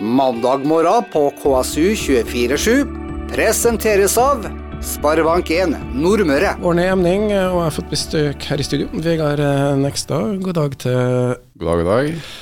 [0.00, 2.86] Mandag morgen på KSU 247
[3.28, 4.46] presenteres av
[4.80, 6.54] Sparebank1 Nordmøre.
[6.64, 8.88] Årne Emning, og jeg har fått besøk her i studio.
[9.04, 10.96] Vegard eh, Nekstad, god dag til
[11.60, 12.32] God dag, god dag.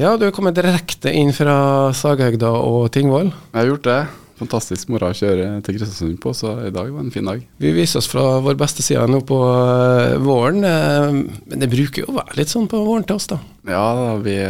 [0.00, 3.28] Ja, du er kommet direkte inn fra Saghøgda og Tingvoll.
[3.28, 4.00] Jeg har gjort det.
[4.40, 7.44] Fantastisk moro å kjøre til Kristiansund på, så i dag var en fin dag.
[7.60, 11.12] Vi viser oss fra vår beste side nå på eh, våren, eh,
[11.44, 13.42] men det bruker jo å være litt sånn på våren til oss, da.
[13.68, 14.40] Ja, vi,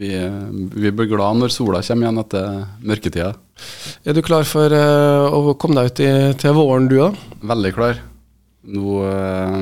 [0.00, 0.30] vi,
[0.74, 3.34] vi blir glad når sola kommer igjen etter mørketida.
[4.08, 7.10] Er du klar for eh, å komme deg ut i, til våren, du da?
[7.50, 8.00] Veldig klar.
[8.72, 9.58] Nå eh,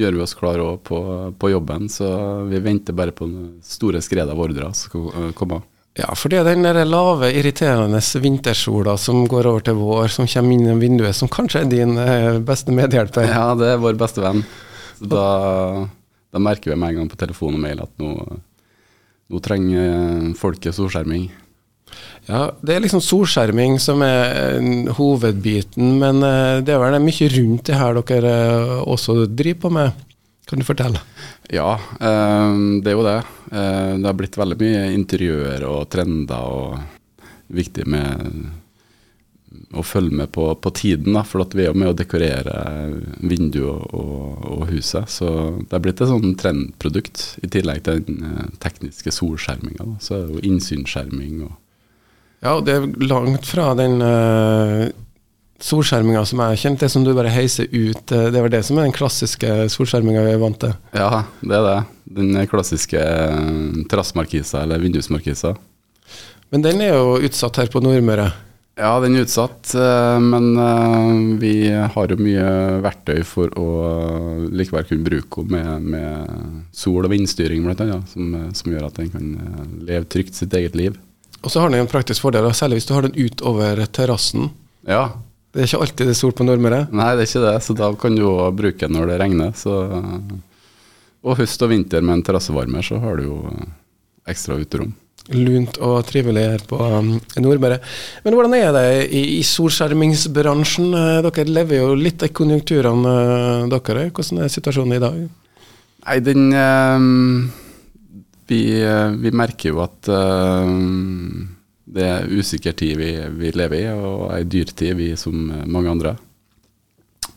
[0.00, 1.02] gjør vi oss klar òg på,
[1.36, 2.08] på jobben, så
[2.48, 5.60] vi venter bare på den store skredet av ordrer som skal eh, komme.
[5.98, 10.28] Ja, for det er den der lave, irriterende vintersola som går over til vår, som
[10.30, 11.98] kommer inn gjennom vinduet, som kanskje er din
[12.48, 13.28] beste medhjelper.
[13.28, 14.46] Ja, det er vår beste venn.
[14.96, 15.24] Så da,
[16.32, 18.14] da merker vi med en gang på telefon og mail at nå,
[19.30, 21.28] nå trenger folket solskjerming.
[22.28, 27.30] Ja, det er liksom solskjerming som er eh, hovedbiten, men eh, det er vel mye
[27.34, 30.06] rundt det her dere eh, også driver på med.
[30.50, 31.00] Kan du fortelle?
[31.50, 33.18] Ja, eh, det er jo det.
[33.50, 36.80] Eh, det har blitt veldig mye interiør og trender og
[37.50, 38.59] viktig med
[39.70, 42.54] å følge med på, på tiden, da, for at vi er jo med å dekorere
[43.22, 45.06] vinduet og, og, huset.
[45.10, 45.28] Så
[45.60, 49.86] det har blitt et sånn trendprodukt, i tillegg til den eh, tekniske solskjerminga.
[50.02, 51.54] Så er det jo innsynsskjerming og
[52.40, 54.88] Ja, det er langt fra den uh,
[55.60, 58.02] solskjerminga som jeg kjente, det som du bare heiser ut.
[58.08, 60.72] Det er vel det som er den klassiske solskjerminga vi er vant til?
[60.96, 61.80] Ja, det er det.
[62.16, 63.02] Den klassiske
[63.92, 65.54] terrassemarkisa eller vindusmarkisa.
[66.50, 68.32] Men den er jo utsatt her på Nordmøre?
[68.80, 69.74] Ja, den er utsatt,
[70.24, 70.54] men
[71.42, 72.46] vi har jo mye
[72.80, 73.66] verktøy for å
[74.48, 79.10] likevel kunne bruke henne med, med sol- og vindstyring bl.a., som, som gjør at den
[79.12, 79.26] kan
[79.84, 80.96] leve trygt sitt eget liv.
[81.40, 84.50] Og så har den en praktisk fordel, særlig hvis du har den utover terrassen.
[84.88, 85.10] Ja.
[85.50, 86.84] Det er ikke alltid det er sol på Nordmøre?
[86.94, 89.54] Nei, det er ikke det, så da kan du jo bruke den når det regner.
[89.58, 89.76] Så,
[91.26, 93.38] og høst og vinter med en terrassevarmer, så har du jo
[94.30, 94.92] ekstra uterom.
[95.30, 97.76] Lunt og trivelig her på um, Nordmøre.
[98.24, 100.90] Men hvordan er det i, solskjermingsbransjen?
[101.26, 103.12] Dere lever jo litt i konjunkturene,
[103.70, 104.08] dere.
[104.10, 105.20] Hvordan er situasjonen i dag?
[106.00, 107.04] Nei, den eh,
[108.50, 108.60] vi,
[109.22, 110.72] vi, merker jo at eh,
[111.90, 115.36] det er usikker tid vi, vi lever i, og ei dyrtid, vi som
[115.70, 116.16] mange andre.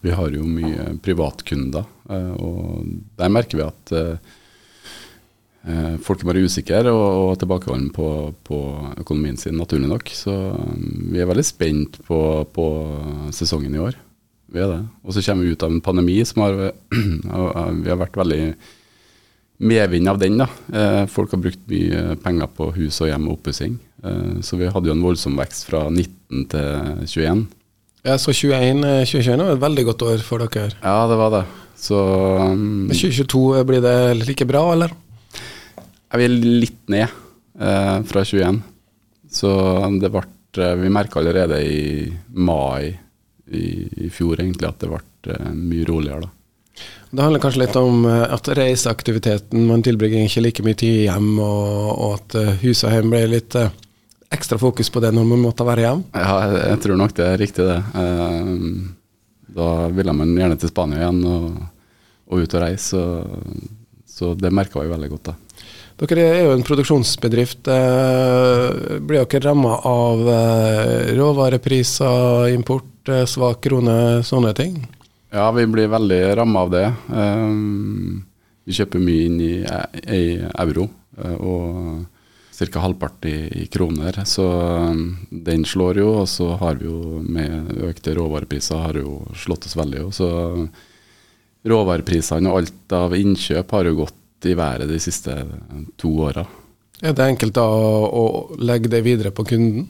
[0.03, 2.87] Vi har jo mye privatkunder, eh, og
[3.19, 3.93] der merker vi at
[6.03, 8.07] folk er bare usikre og, og tilbakeholdne på,
[8.43, 8.57] på,
[8.99, 10.11] økonomien sin, naturlig nok.
[10.11, 10.33] Så
[10.75, 12.19] vi er veldig spent på,
[12.51, 12.67] på
[13.35, 13.95] sesongen i år.
[14.53, 14.81] Vi er det.
[15.03, 16.59] Og så kommer vi ut av en pandemi som har
[17.83, 18.43] Vi har vært veldig
[19.63, 20.41] medvind av den.
[20.43, 20.49] da.
[21.09, 23.79] Folk har brukt mye penger på hus og hjem og oppussing.
[24.43, 27.45] Så vi hadde jo en voldsom vekst fra 19 til 21.
[28.03, 30.75] Ja, Så 21, 2021 var et veldig godt år for dere?
[30.83, 31.43] Ja, det var det.
[31.79, 31.97] Så
[32.51, 33.95] um, 2022, blir det
[34.27, 34.91] like bra, eller?
[36.13, 38.59] Jeg vil litt ned eh, fra 21.
[39.33, 39.49] Så
[39.97, 40.29] det ble
[40.77, 42.05] Vi merka allerede i
[42.37, 42.93] mai
[43.49, 43.63] i,
[44.05, 44.99] i, fjor egentlig at det ble
[45.33, 46.29] eh, mye roligere, da.
[47.13, 51.89] Det handler kanskje litt om at reiseaktiviteten Man tilbringer ikke like mye tid hjem, og,
[51.93, 53.57] og at hus og hjem ble litt
[54.33, 56.07] ekstra fokus på det når man måtte være hjemme?
[56.13, 57.79] Ja, jeg, jeg, tror nok det er riktig, det.
[59.53, 61.61] Da ville man gjerne til Spania igjen og,
[62.29, 63.03] og ut og reise, så,
[64.09, 65.52] så det merka vi veldig godt, da.
[66.01, 67.67] Dere er jo en produksjonsbedrift.
[67.69, 70.23] Uh, blir dere ramma av
[71.17, 74.79] råvarepriser, import, svak krone, sånne ting?
[75.33, 76.85] Ja, vi blir veldig ramma av det.
[78.63, 80.25] Vi kjøper mye inn i,
[80.61, 80.87] euro.
[81.17, 82.05] og
[82.53, 82.79] ca.
[82.79, 84.23] halvparten i, kroner.
[84.25, 84.45] Så
[85.29, 89.77] den slår jo, og så har vi jo med økte råvarepriser har jo slått oss
[89.77, 90.05] veldig.
[90.13, 90.29] Så
[91.67, 95.35] råvareprisene og alt av innkjøp har jo gått i været de siste
[95.99, 96.45] to åra.
[97.03, 98.23] Er det enkelt da å,
[98.63, 99.89] legge det videre på kunden?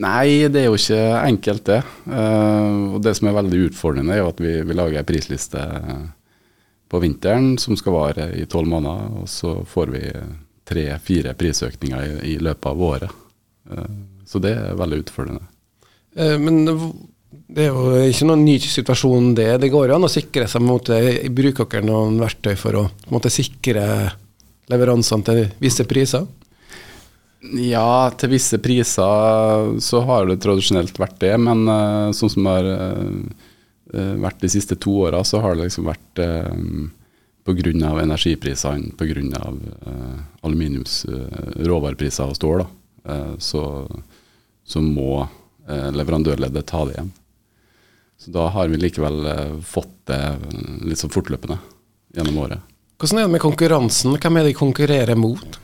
[0.00, 1.80] Nei, det er jo ikke enkelt, det.
[2.06, 5.64] Uh, og det som er veldig utfordrende, er jo at vi, vi lager ei prisliste
[6.90, 10.04] på vinteren som skal vare i tolv måneder, og så får vi
[10.70, 13.18] tre-fire prisøkninger i, i, løpet av året.
[14.26, 15.44] Så det er veldig utfordrende.
[16.42, 16.64] Men
[17.50, 19.48] det er jo ikke noen ny situasjon, det.
[19.62, 21.30] Det går jo an å sikre seg mot det.
[21.34, 23.84] Bruker dere noen verktøy for å måte, sikre
[24.70, 26.28] leveransene til visse priser?
[27.40, 32.56] Ja, til visse priser så har det tradisjonelt vært det, men uh, sånn som det
[32.58, 36.52] har uh, vært de siste to åra, så har det liksom vært uh,
[37.48, 37.94] pga.
[38.02, 39.54] energiprisene, pga.
[39.86, 42.62] Uh, aluminiums uh, råvareprisene og stål.
[42.62, 42.68] da.
[43.14, 43.64] uh, så,
[44.64, 45.26] så må
[45.70, 47.10] leverandørleddet ta det igjen.
[48.20, 50.20] Så da har vi likevel eh, fått det
[50.84, 51.56] litt sånn fortløpende
[52.16, 52.60] gjennom året.
[53.00, 54.18] Hvordan er det med konkurransen?
[54.20, 55.56] Hvem er det de konkurrerer mot?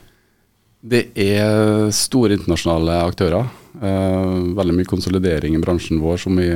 [0.81, 3.45] Det er store internasjonale aktører.
[3.77, 6.49] Eh, veldig mye konsolidering i bransjen vår, som i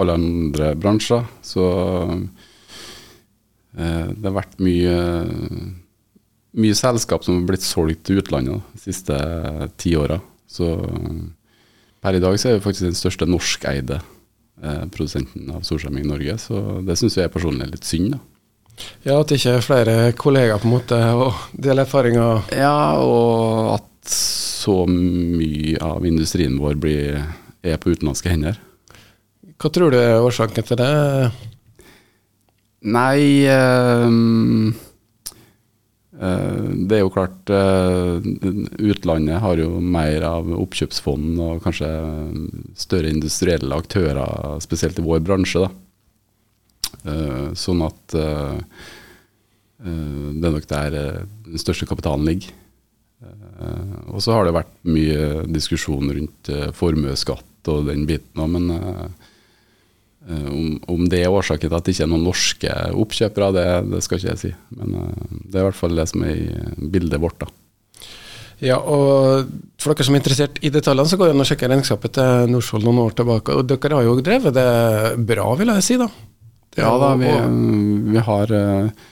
[0.00, 1.28] alle andre bransjer.
[1.44, 1.68] Så
[3.76, 4.96] eh, det har vært mye,
[6.56, 9.20] mye selskap som har blitt solgt til utlandet de siste
[9.76, 10.16] ti åra.
[10.48, 10.72] Så
[12.00, 14.00] per i dag så er vi faktisk den største norskeide
[14.90, 16.38] produsenten av solskjerming i Norge.
[16.40, 18.16] Så det syns jeg personlig er litt synd.
[18.16, 18.22] da.
[19.06, 24.10] Ja, At ikke er flere kollegaer på en måte å dele erfaringer Ja, og at
[24.10, 27.20] så mye av industrien vår blir,
[27.66, 28.58] er på utenlandske hender.
[29.56, 30.90] Hva tror du er årsaken til det?
[32.86, 34.06] Nei eh,
[36.16, 38.24] Det er jo klart eh,
[38.88, 41.90] Utlandet har jo mer av oppkjøpsfond og kanskje
[42.78, 45.66] større industrielle aktører, spesielt i vår bransje.
[45.66, 45.72] da.
[47.06, 48.56] Eh, sånn at eh,
[49.84, 52.54] eh, det er nok der eh, den største kapitalen ligger.
[53.22, 58.52] Eh, og så har det vært mye diskusjon rundt eh, formuesskatt og den biten òg,
[58.56, 59.25] men eh, eh,
[60.26, 62.72] om, om det er årsaken til at det ikke er noen norske
[63.04, 64.52] oppkjøpere, det, det skal ikke jeg si.
[64.78, 67.38] Men eh, det er i hvert fall det som er i bildet vårt.
[67.44, 67.50] da.
[68.64, 69.50] Ja, og
[69.82, 72.54] For dere som er interessert i detaljene, så går det an å sjekke regnskapet til
[72.54, 73.56] Norskjold noen år tilbake.
[73.56, 74.70] og Dere har jo drevet det
[75.28, 75.98] bra, vil jeg si.
[76.00, 76.08] da.
[76.76, 77.28] Ja da, vi,
[78.12, 79.04] vi har eh,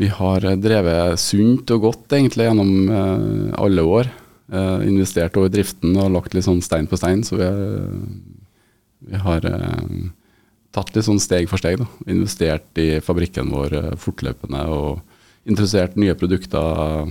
[0.00, 4.10] vi har drevet sunt og godt egentlig gjennom eh, alle år.
[4.50, 7.24] Eh, investert over driften og lagt litt sånn stein på stein.
[7.26, 7.48] Så vi,
[9.00, 9.78] vi har eh,
[10.74, 11.80] tatt litt sånn steg for steg.
[11.80, 11.88] Da.
[12.12, 17.10] Investert i fabrikken vår eh, fortløpende og interessert nye produkter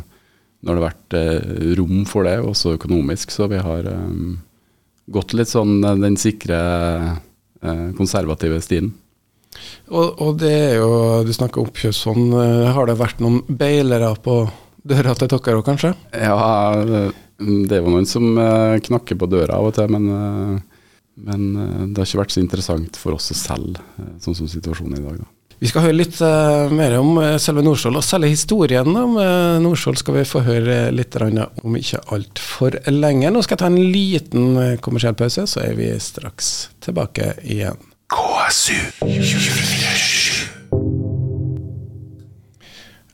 [0.59, 3.33] når det har vært eh, rom for det, også økonomisk.
[3.33, 3.89] Så vi har
[5.09, 6.57] gått litt sånn den sikre,
[7.97, 8.91] konservative stien.
[9.89, 10.89] Og, og det er jo,
[11.25, 12.36] du snakker oppkjøpsfond.
[12.75, 14.44] Har det vært noen beilere på
[14.86, 15.95] døra til dere òg, kanskje?
[16.13, 16.38] Ja,
[16.86, 18.38] det er jo noen som
[18.86, 20.62] knakker på døra av og til, men,
[21.25, 24.50] men eh, det har ikke vært så interessant for oss å selge, eh, sånn som
[24.50, 25.19] situasjonen er i dag.
[25.24, 25.30] Da.
[25.60, 30.00] Vi skal høre litt uh, mer om selve Nordskjold, og selve historien om uh, Nordskjold
[30.00, 33.27] skal vi få høre litt om ikke altfor lenge.
[33.27, 37.75] Nå skal jeg ta en liten kommersiell pause, så er vi straks tilbake igjen.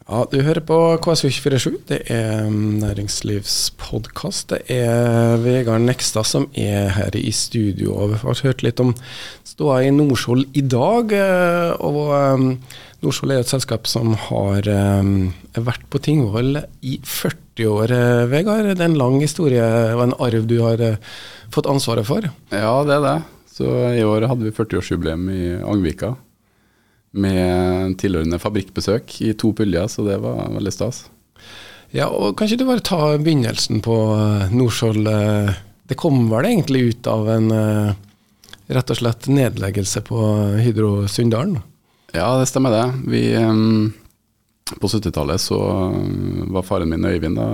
[0.05, 1.79] Ja, du hører på KSU247.
[1.89, 4.51] Det er næringslivspodkast.
[4.51, 7.95] Det er Vegard Nekstad som er her i studio.
[7.95, 8.91] og Vi har hørt litt om
[9.41, 11.09] ståa i Norskjold i dag.
[11.81, 12.45] Og um,
[13.01, 17.95] Norskjold er et selskap som har um, vært på Tingvoll i 40 år,
[18.29, 18.69] Vegard.
[18.75, 19.65] Det er en lang historie
[19.95, 21.01] og en arv du har eh,
[21.49, 22.29] fått ansvaret for.
[22.53, 23.17] Ja, det er det.
[23.57, 26.13] Så i år hadde vi 40-årsjubileum i Angvika
[27.15, 31.05] med tilhørende fabrikkbesøk i to puljer, så det var veldig stas.
[31.95, 35.07] Ja, og Kan ikke du bare ta begynnelsen på eh, Norskjold?
[35.07, 35.53] eh,
[35.87, 37.93] Det kom vel egentlig ut av en eh,
[38.73, 40.19] rett og slett nedleggelse på
[40.59, 41.59] Hydro Sunndalen?
[42.15, 42.83] Ja, det stemmer det.
[43.11, 43.21] Vi,
[44.79, 45.59] på 70-tallet så
[46.55, 47.47] var faren min Øyvind da,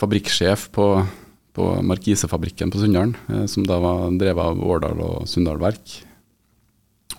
[0.00, 0.86] fabrikksjef på,
[1.54, 3.14] på Markisefabrikken på Sunndalen,
[3.50, 5.98] som da var drevet av Årdal og Sunndal Verk,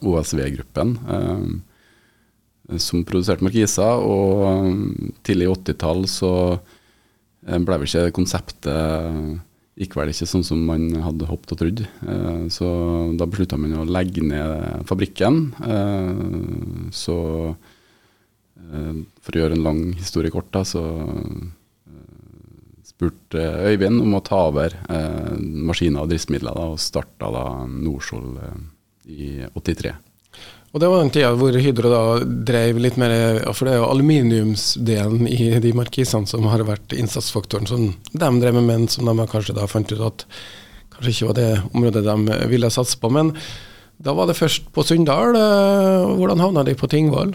[0.05, 4.03] OSV-gruppen, eh, som produserte markiser.
[4.03, 9.45] Og eh, tidlig 80-tall så eh, ble vel ikke konseptet
[9.79, 11.81] gikk vel ikke sånn som man hadde håpet og trodd.
[12.51, 12.69] Så
[13.15, 15.37] da beslutta man å legge ned fabrikken.
[16.91, 17.15] Så
[19.23, 20.83] for å gjøre en lang historie kort, da, så
[22.83, 24.75] spurte Øyvind om å ta over
[25.39, 28.35] maskiner og driftsmidler, da, og starta da Norskjold
[29.09, 29.93] i 83.
[30.69, 32.01] Og Det var den tida hvor Hydro da
[32.45, 33.09] drev litt mer
[33.57, 38.53] For det er jo aluminiumsdelen i de markisene som har vært innsatsfaktoren som de drev
[38.59, 40.25] med, men som de kanskje da fant ut at
[40.93, 43.09] kanskje ikke var det området de ville satse på.
[43.11, 43.33] Men
[43.99, 45.33] da var det først på Sunndal.
[45.35, 47.33] eh, Hvordan havna de på Tingvoll?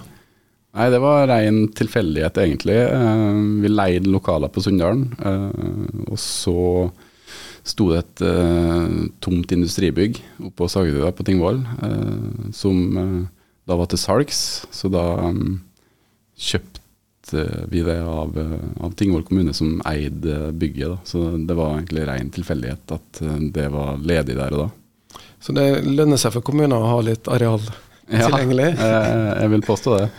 [0.74, 2.78] Nei, det var rein tilfeldighet, egentlig.
[2.86, 6.90] Eh, Vi leide lokaler på Sunndalen, eh, og så
[7.64, 13.20] sto det et uh, tomt industribygg oppe på Sagøya på Tingvoll, uh, som uh,
[13.64, 14.40] da var til salgs.
[14.74, 15.62] Så da um,
[16.36, 16.80] kjøpte
[17.72, 18.36] vi det av,
[18.84, 20.92] av Tingvoll kommune, som eide bygget.
[20.92, 20.98] Da.
[21.08, 23.22] Så det var egentlig ren tilfeldighet at
[23.54, 25.22] det var ledig der og da.
[25.40, 27.64] Så det lønner seg for kommuner å ha litt areal
[28.10, 28.74] tilgjengelig.
[28.76, 29.00] Ja,
[29.40, 30.10] jeg vil påstå det.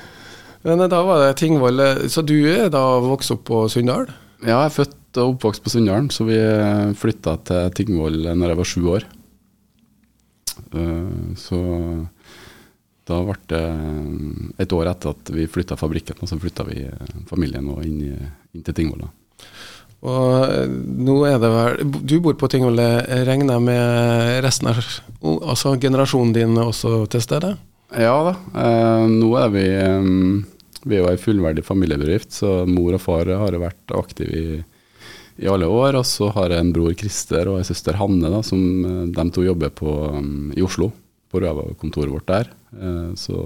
[0.65, 1.85] Men da var det Tingvoll.
[2.09, 4.09] Så du er da vokst opp på Sunndal?
[4.41, 6.37] Ja, jeg er født født og oppvokst på Sunndalen, så vi
[6.97, 9.05] flytta til Tingvoll når jeg var sju år.
[10.75, 11.59] Eh, så
[13.05, 13.63] da ble det
[14.63, 16.87] et år etter at vi flytta fabrikken, og så flytta vi
[17.29, 18.01] familien inn,
[18.53, 19.07] inn, til Tingvoll.
[20.05, 24.81] Og eh, nå er det vel Du bor på Tingvoll, regner jeg med resten av
[25.23, 27.55] altså generasjonen din også til stede?
[27.95, 28.35] Ja da.
[28.59, 29.65] Eh, nå er vi
[30.85, 34.63] Vi er jo ei fullverdig familiebedrift, så mor og far har vært aktive i
[35.37, 35.97] i alle år.
[35.99, 39.25] Og så har jeg en bror Christer og en søster Hanne, da, som eh, de
[39.35, 40.91] to jobber på, um, i Oslo.
[41.31, 42.51] På Røva-kontoret vårt der.
[42.75, 43.37] Uh, så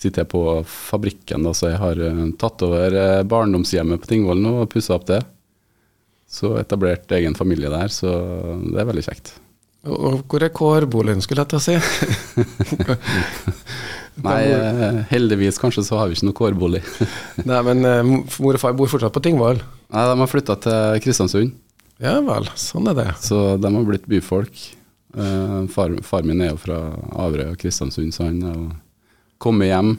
[0.00, 2.98] sitter jeg på fabrikken, da, så jeg har uh, tatt over
[3.30, 5.22] barndomshjemmet på Tingvollen og pussa opp det.
[6.30, 8.10] Så etablert egen familie der, så
[8.64, 9.26] det er veldig kjekt.
[9.84, 11.76] Og hvor er kårboligen, skulle jeg å si?
[14.22, 14.44] Nei,
[15.10, 16.84] heldigvis kanskje så har vi ikke noe kårbolig.
[17.50, 19.58] Nei, men mor og far bor fortsatt på Tingvoll?
[19.90, 21.56] Nei, de har flytta til Kristiansund.
[22.02, 23.10] Ja vel, sånn er det.
[23.22, 24.54] Så de har blitt byfolk.
[25.14, 26.78] Uh, far, far, min er jo fra
[27.22, 28.62] Averøy og Kristiansund, så han har
[29.42, 29.92] kommet hjem.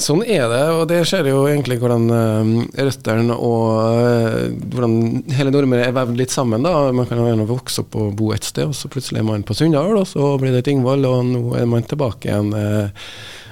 [0.00, 4.94] Sånn er det, og det ser jo egentlig hvordan uh, røttene og uh, hvordan
[5.36, 6.64] hele Nordmøre er vevd litt sammen.
[6.64, 6.88] da.
[6.96, 9.56] Man kan gjerne vokse opp og bo et sted, og så plutselig er man på
[9.58, 12.54] Sunndal, og så blir det Tingvoll, og nå er man tilbake igjen.
[12.56, 13.10] Uh,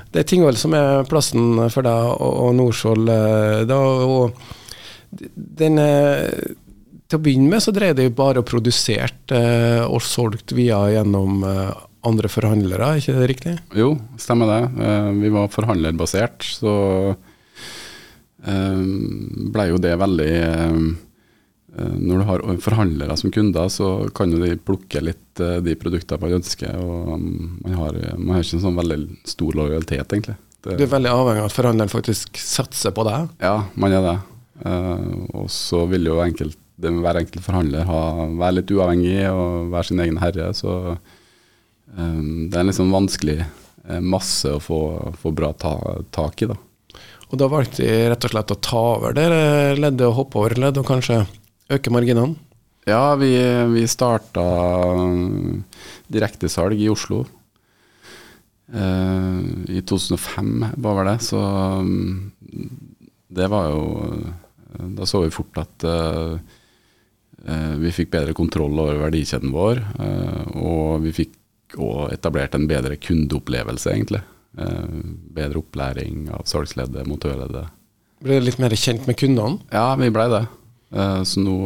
[0.08, 3.12] det er Tingvoll som er plassen for deg, og, og Norskjold.
[3.68, 4.56] da, og
[5.10, 6.54] den eh,
[7.08, 10.82] til å begynne med så dreier det jo bare å produsere eh, og solgt via
[10.92, 13.56] gjennom eh, andre forhandlere, er ikke det riktig?
[13.76, 14.62] Jo, stemmer det.
[14.84, 16.72] Eh, vi var forhandlerbasert, så
[18.46, 18.86] eh,
[19.54, 20.80] ble jo det veldig eh,
[21.78, 26.38] Når du har forhandlere som kunder, så kan jo de plukke litt de produktene man
[26.40, 26.74] ønsker.
[26.80, 30.34] og Man har, man har ikke en sånn veldig stor lojalitet, egentlig.
[30.64, 33.28] Det, du er veldig avhengig av at forhandleren faktisk satser på deg?
[33.38, 34.16] Ja, man er det.
[35.38, 38.00] Og så vil jo enkelt, hver enkelt forhandler ha,
[38.40, 40.50] være litt uavhengig og være sin egen herre.
[40.58, 40.98] Så um,
[41.96, 44.80] det er en sånn vanskelig uh, masse å få,
[45.18, 45.74] få bra ta,
[46.14, 46.50] tak i.
[46.50, 46.58] da.
[47.28, 49.28] Og da valgte de rett og slett å ta over det
[49.78, 51.22] leddet og hoppe over ledd og kanskje
[51.72, 52.36] øke marginene?
[52.88, 53.34] Ja, vi,
[53.74, 54.44] vi starta
[56.08, 57.26] direktesalg i Oslo.
[58.68, 61.40] Uh, I 2005 var vel det, så
[61.80, 62.30] um,
[63.28, 63.84] det var jo
[64.98, 66.36] da så vi fort at uh,
[67.80, 69.78] vi fikk bedre kontroll over verdikjeden vår,
[70.58, 71.37] og vi fikk
[71.76, 74.22] òg etablert en bedre kundeopplevelse, egentlig.
[74.58, 74.88] Uh,
[75.36, 77.74] bedre opplæring av salgsleddet, motørleddet.
[78.24, 79.60] Ble du litt mer kjent med kundene?
[79.74, 80.46] Ja, vi blei det.
[81.28, 81.58] så nå,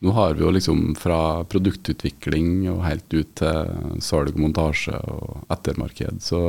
[0.00, 6.22] nå, har vi jo liksom fra produktutvikling og helt ut til salg, montasje og ettermarked.
[6.24, 6.40] Så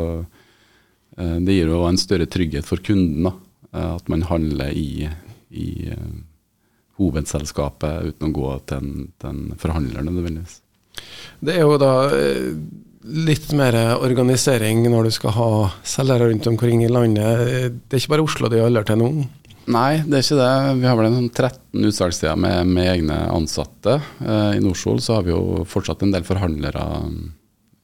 [1.17, 3.27] det gir jo en større trygghet for kunden.
[3.27, 3.33] da,
[3.97, 5.09] At man handler i
[5.53, 5.93] i
[6.97, 10.59] hovedselskapet uten å gå til en, til en forhandler nødvendigvis.
[11.43, 12.51] Det er jo da eh,
[13.03, 15.51] litt mer organisering når du skal ha
[15.83, 17.79] selgere rundt omkring i landet.
[17.87, 19.09] Det er ikke bare Oslo det gjelder til nå?
[19.71, 20.53] Nei, det er ikke det.
[20.81, 23.99] Vi har vel en 13 utsalgssteder med, med, egne ansatte.
[24.19, 26.83] Eh, I Nordsjol så har vi jo fortsatt en del forhandlere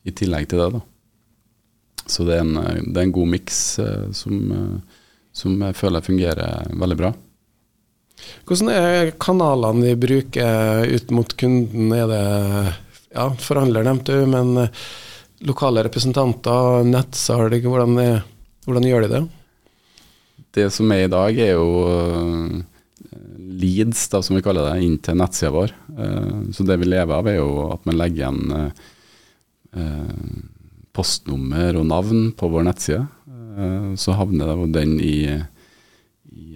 [0.04, 0.70] i tillegg til det.
[0.75, 0.82] da.
[2.10, 5.00] Så det er en, det er en god miks eh, som, eh,
[5.32, 7.13] som jeg føler fungerer veldig bra.
[8.50, 11.94] Hvordan er kanalene vi bruker ut mot kunden?
[11.96, 12.24] Er det
[13.13, 14.82] ja, forhandler, nevnte du, men eh,
[15.48, 17.96] lokale representanter, nettsalg, hvordan,
[18.68, 19.22] hvordan, gjør de det?
[20.60, 22.58] Det som er i dag, er jo uh,
[23.62, 25.75] leads, da, som vi kaller det, inn til nettsida vår.
[25.94, 28.74] Uh, så det vi lever av, er jo at man legger igjen
[30.98, 33.04] postnummer og navn på vår nettside.
[34.01, 35.28] så havner den i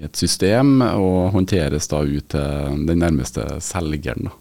[0.01, 4.31] et system og håndteres da ut til den nærmeste selgeren,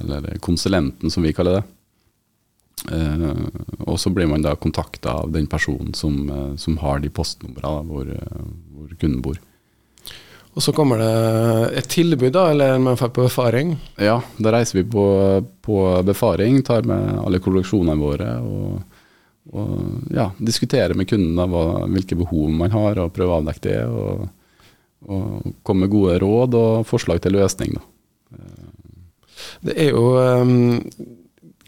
[0.00, 1.64] eller konsulenten som vi kaller det.
[2.92, 3.48] Uh,
[3.88, 7.86] og så blir man da kontakta av den personen som, uh, som har de postnumrene
[7.88, 8.42] hvor, uh,
[8.76, 9.40] hvor, kunden bor.
[10.56, 13.74] Og så kommer det et tilbud, da, eller man får på befaring?
[14.00, 15.06] Ja, da reiser vi på,
[15.64, 19.02] på befaring, tar med alle kolleksjonene våre og,
[19.52, 23.82] og ja, diskuterer med kunden hva, hvilke behov man har, og prøver å avdekke det.
[23.84, 24.26] og
[25.06, 27.76] og komme med gode råd og forslag til løsning.
[27.76, 27.84] Da.
[29.64, 30.82] Det er jo um,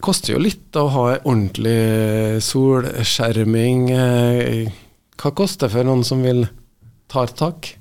[0.05, 3.89] koster jo litt å ha ordentlig solskjerming.
[3.95, 4.71] Eh,
[5.19, 6.47] hva koster det for noen som vil
[7.11, 7.73] ta et tak?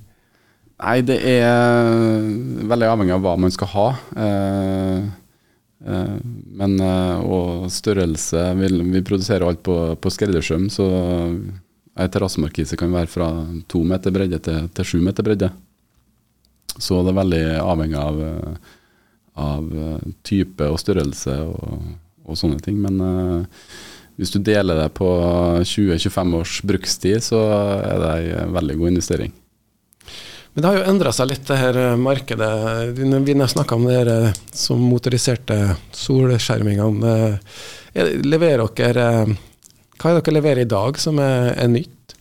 [0.77, 2.25] Nei, det er
[2.69, 3.87] veldig avhengig av hva man skal ha.
[4.25, 5.05] Eh,
[5.85, 6.17] eh,
[6.61, 6.75] men,
[7.25, 10.89] og størrelse Vi, produserer alt på, på skreddersøm, så
[11.97, 13.27] Ei terrassemarkise kan være fra
[13.69, 15.49] to meter bredde til, til sju meter bredde.
[16.77, 18.75] Så det er veldig avhengig av, eh,
[19.37, 21.89] av eh, type og størrelse og,
[22.25, 22.79] og sånne ting.
[22.81, 23.65] Men uh,
[24.17, 25.07] hvis du deler det på
[25.61, 27.41] 20-25 års brukstid, så
[27.77, 29.35] er det en veldig god investering.
[30.53, 32.53] Men det har jo endra seg litt, det her markedet.
[32.97, 37.11] Vi har snakka om det her som motoriserte solskjermingene.
[38.25, 42.15] Leverer dere Hva er det dere leverer i dag som er, er nytt?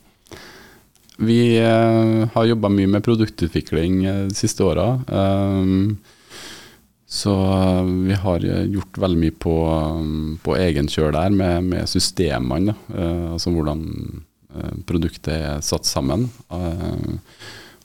[1.16, 4.90] Vi har jobba mye med produktutvikling de siste åra.
[5.08, 5.96] Um,
[7.06, 9.56] så eh, vi har gjort veldig mye på,
[10.42, 12.74] på egen kjør der, med, med systemene.
[12.90, 13.84] Uh, altså hvordan
[14.50, 16.26] uh, produktet er satt sammen.
[16.50, 17.30] Uh,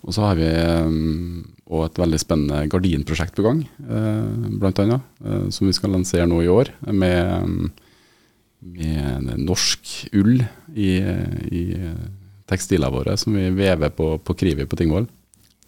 [0.02, 3.60] og så har vi òg et veldig spennende gardinprosjekt på gang,
[4.58, 5.04] blant annet.
[5.54, 7.70] som vi skal lansere nå i år, med,
[8.66, 10.42] med norsk ull
[10.74, 10.90] i,
[11.54, 11.62] i
[12.50, 15.06] tekstilene våre, som vi vever på, på Krivi på Tingvoll.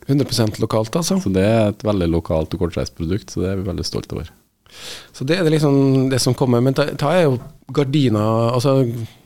[0.08, 1.20] 100% lokalt, altså?
[1.24, 4.18] Så Det er et veldig lokalt og kortreist produkt, så det er vi veldig stolte
[4.18, 4.32] over.
[5.14, 6.62] Så det er liksom det som kommer.
[6.62, 7.38] Men ta er jo
[7.74, 8.82] gardiner altså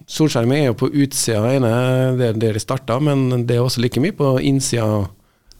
[0.07, 1.69] Solskjermen er jo på utsida ene,
[2.15, 5.03] det er der de starta, men det er også like mye på innsida.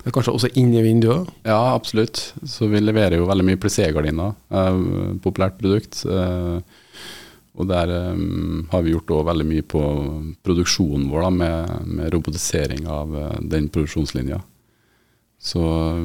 [0.08, 1.28] Kanskje også inni vinduet?
[1.44, 2.22] Ja, absolutt.
[2.48, 4.38] Så vi leverer jo veldig mye plissé-gardiner.
[4.48, 4.78] Eh,
[5.20, 6.00] populært produkt.
[6.08, 6.62] Eh,
[7.60, 9.82] og der um, har vi gjort veldig mye på
[10.48, 13.18] produksjonen vår, da, med, med robotisering av
[13.52, 14.40] den produksjonslinja.
[15.38, 15.62] Så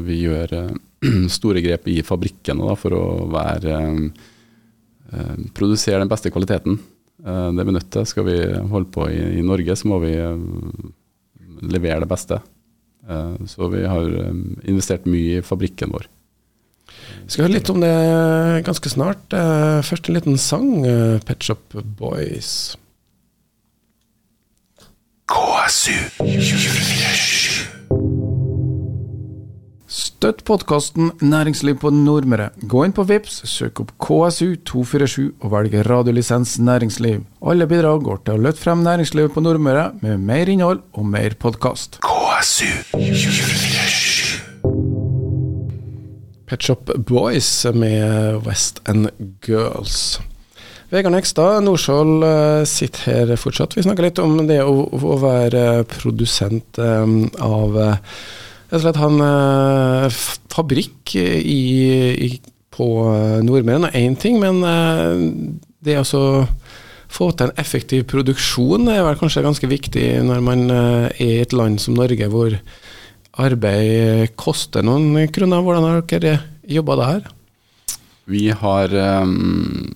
[0.06, 6.32] vi gjør uh, store grep i fabrikkene da, for å være uh, produsere den beste
[6.32, 6.80] kvaliteten.
[7.22, 8.06] Det er vi nødt til.
[8.08, 8.34] Skal vi
[8.72, 10.10] holde på i, i Norge, så må vi
[11.70, 12.40] levere det beste.
[13.46, 14.08] så vi har
[14.66, 16.08] investert mye i fabrikken vår.
[16.88, 17.92] Vi skal høre litt om det
[18.66, 19.38] ganske snart.
[19.86, 20.82] først en liten sang,
[21.28, 22.74] Pet Shop Boys.
[25.30, 27.31] KSU 24
[29.92, 32.46] Støtt podkasten Næringsliv på Nordmøre.
[32.64, 37.20] Gå inn på VIPS, søk opp KSU247 og velg radiolisens næringsliv.
[37.44, 41.36] Alle bidrag går til å løfte frem næringslivet på Nordmøre med mer innhold og mer
[41.36, 42.00] podkast.
[42.06, 44.40] KSU247
[46.48, 49.12] Pet Shop Boys med West End
[49.44, 50.16] Girls.
[50.88, 53.76] Vegard Nekstad, Norskjold eh, sitter her fortsatt.
[53.76, 57.76] Vi snakker litt om det å, å være produsent um, av
[58.72, 61.58] rett og slett han en uh, fabrikk i,
[62.24, 62.28] i,
[62.72, 64.62] på eh, Nordmenn er én ting, men
[65.84, 66.22] det å
[67.12, 71.52] få til en effektiv produksjon er vel kanskje ganske viktig når man er i et
[71.52, 72.56] land som Norge, hvor
[73.44, 75.64] arbeid koster noen kroner.
[75.64, 77.28] Hvordan har dere jobba der?
[78.32, 78.92] Vi har
[79.24, 79.92] um,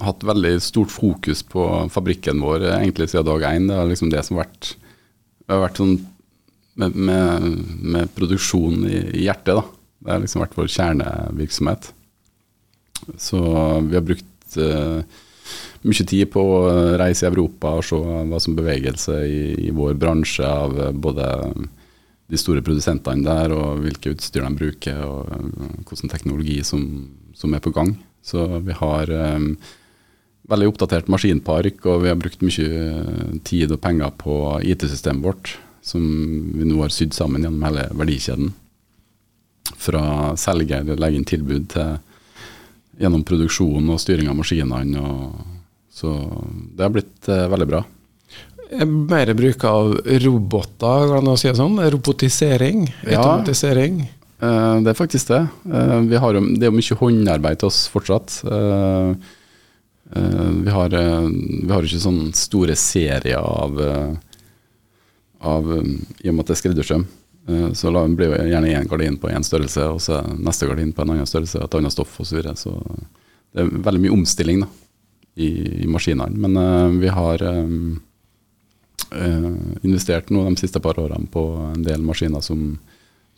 [0.00, 3.68] hatt veldig stort fokus på fabrikken vår egentlig siden dag én.
[3.70, 4.74] Det er liksom det som har vært,
[5.48, 5.96] har vært sånn
[6.74, 7.48] med, med,
[7.80, 9.56] med produksjon i, i, hjertet.
[9.58, 9.64] da.
[10.00, 11.90] Det har liksom vært vår kjernevirksomhet.
[13.20, 13.40] Så
[13.88, 15.00] vi har brukt uh,
[15.88, 16.62] mye tid på å
[17.00, 21.28] reise i Europa og se hva som bevegelse i, i vår bransje av uh, både
[22.30, 25.26] de store produsentene der, og hvilke utstyr de bruker, og
[25.82, 26.84] hvilken teknologi som,
[27.34, 27.96] som, er på gang.
[28.22, 29.56] Så vi har um,
[30.50, 36.02] veldig oppdatert maskinpark, og vi har brukt mye tid og penger på IT-systemet vårt som
[36.54, 38.52] vi nå har sydd sammen gjennom hele verdikjeden.
[39.80, 40.02] Fra
[40.40, 41.96] selger legger inn tilbud til
[43.00, 45.06] gjennom produksjon og styring av maskinene.
[45.90, 46.12] så
[46.76, 47.84] det har blitt eh, veldig bra.
[48.86, 51.80] Mer bruk av roboter, kan man si det sånn?
[51.90, 52.84] Robotisering?
[53.02, 54.04] Automatisering?
[54.38, 55.40] Ja, eh, det er faktisk det.
[55.66, 58.36] Eh, har, det er jo mye håndarbeid til oss fortsatt.
[58.46, 59.10] Eh,
[60.10, 63.76] vi har, vi har ikke sånne store serier av
[65.40, 67.06] av, um, I og med at det er skreddersøm,
[67.48, 71.04] uh, så blir det gjerne én gardin på én størrelse, og så neste gardin på
[71.04, 72.28] en annen størrelse, et annet stoff osv.
[72.28, 72.56] Så, videre.
[72.56, 72.76] så
[73.54, 74.68] det er veldig mye omstilling da,
[75.40, 75.50] i,
[75.84, 76.36] i maskinene.
[76.36, 77.96] Men uh, vi har um,
[79.14, 79.50] uh,
[79.82, 82.76] investert nå de siste par årene på en del maskiner som,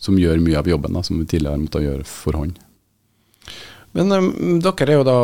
[0.00, 2.58] som gjør mye av jobben da, som vi tidligere måtte gjøre for hånd.
[3.92, 5.16] Men um, dere er jo da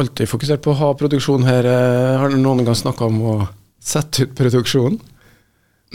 [0.00, 1.68] alltid fokusert på å ha produksjon her.
[2.18, 3.34] Har dere noen gang snakka om å
[3.82, 5.00] sette ut produksjonen?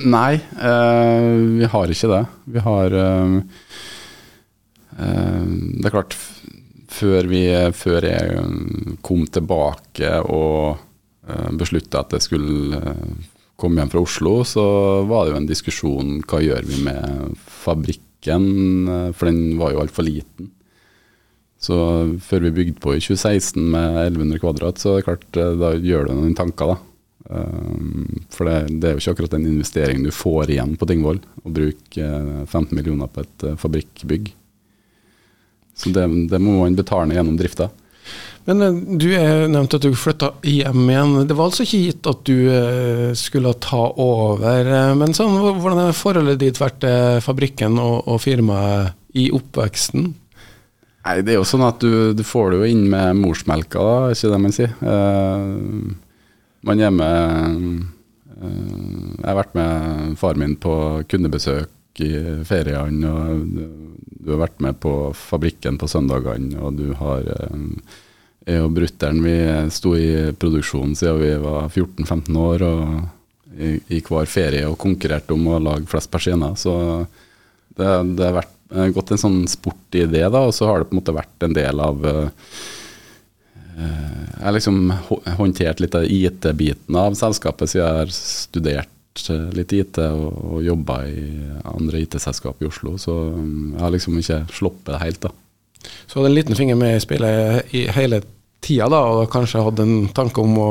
[0.06, 2.24] Nei, uh, vi har ikke det.
[2.54, 3.38] Vi har uh,
[5.00, 6.18] uh, Det er klart,
[6.94, 7.42] før, vi,
[7.74, 8.44] før jeg
[9.06, 12.82] kom tilbake og uh, beslutta at jeg skulle
[13.58, 14.68] komme hjem fra Oslo, så
[15.10, 18.46] var det jo en diskusjon hva gjør vi med fabrikken,
[19.18, 20.52] for den var jo altfor liten.
[21.58, 21.74] Så
[22.22, 26.06] før vi bygde på i 2016 med 1100 kvadrat, så er det klart, da gjør
[26.06, 26.87] du noen tanker, da.
[27.28, 31.20] Um, for det, det, er jo ikke akkurat den investeringen du får igjen på Tingvoll,
[31.44, 32.12] å bruke
[32.48, 34.32] 15 millioner på et fabrikkbygg.
[35.78, 37.70] Så det, det må man betale gjennom drifta.
[38.48, 39.10] Men eh, du
[39.52, 41.16] nevnte at du flytta hjem igjen.
[41.28, 44.64] Det var altså ikke gitt at du eh, skulle ta over.
[44.64, 50.10] Eh, men sånn, hvordan er forholdet ditt vært til fabrikken og, og, firmaet i oppveksten?
[51.08, 54.12] Nei, Det er jo sånn at du, du får det jo inn med morsmelka, da,
[54.16, 54.74] ikke det man sier.
[54.82, 56.07] Uh,
[56.68, 57.58] man er med
[58.38, 58.52] uh,
[59.18, 60.74] Jeg har vært med far min på
[61.10, 62.12] kundebesøk i
[62.46, 63.48] feriene, og
[64.22, 68.04] du har vært med på fabrikken på søndagene, og du har uh,
[68.48, 69.38] jeg og brutter'n vi
[69.76, 72.64] sto i produksjon siden vi var 14-15 år.
[72.64, 73.08] og
[73.58, 76.54] i, i, hver ferie og konkurrerte om å lage flest persienner.
[76.60, 76.74] Så
[77.78, 78.54] det, det har vært,
[78.94, 81.46] gått en sånn sport i det, da, og så har det på en måte vært
[81.48, 82.50] en del av uh,
[83.78, 84.92] Jeg har liksom
[85.38, 90.64] håndtert litt av IT-biten av selskapet, siden jeg har studert eh, litt IT og, og
[90.66, 91.26] jobba i
[91.76, 92.96] andre IT-selskap i Oslo.
[93.02, 95.34] Så jeg har liksom ikke sluppet det helt, da.
[96.08, 98.24] Så hadde en liten finger med i spillet i hele
[98.66, 100.70] tida, da, og kanskje hadde en tanke om å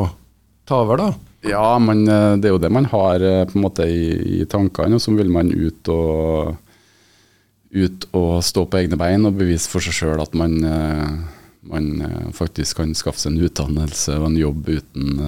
[0.66, 1.12] ta over, da?
[1.47, 4.45] Ja, men eh, det er jo det man har eh, på en måte i, i
[4.51, 6.57] tankene, og så vil man ut og,
[7.77, 11.36] ut og stå på egne bein og bevise for seg sjøl at man, eh,
[11.70, 15.20] man, faktisk kan skaffe seg en utdannelse og en jobb uten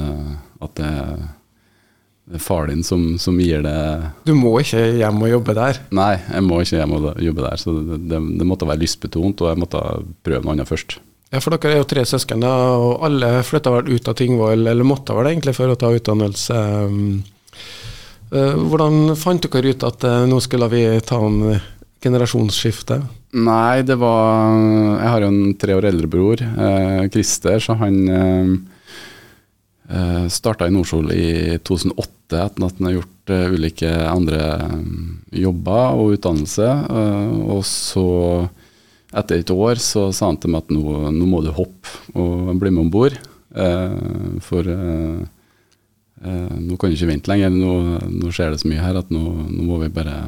[0.58, 0.88] at det
[2.38, 3.76] er far din som, som, gir det
[4.28, 5.78] Du må ikke hjem og jobbe der?
[5.96, 7.60] Nei, jeg må ikke hjem og jobbe der.
[7.60, 9.84] Så det, det, det måtte være lystbetont, og jeg måtte
[10.26, 10.98] prøve noe annet først.
[11.28, 14.86] Ja, for dere er jo tre søsken, og alle flytta vel ut av Tingvoll, eller
[14.88, 16.60] måtte vel egentlig for å ta utdannelse.
[18.28, 21.58] Eh, hvordan fant dere ut at eh, nå skulle vi ta en
[22.04, 23.00] generasjonsskifte?
[23.36, 24.56] Nei, det var
[25.02, 28.52] Jeg har jo en tre år eldre bror, eh, Christer, så han eh,
[29.88, 34.40] eh starta i Nordsol i 2008 etter at han har gjort eh, ulike andre
[35.32, 36.68] jobber og utdannelse.
[37.48, 38.48] og så
[39.16, 42.52] etter et år så sa han til meg at nå, nå må du hoppe og
[42.60, 43.16] bli med om bord.
[43.56, 45.22] Eh, for eh,
[46.24, 47.54] eh, nå kan du ikke vente lenger.
[47.54, 47.72] Nå,
[48.12, 50.18] nå, skjer det så mye her at nå, nå må vi bare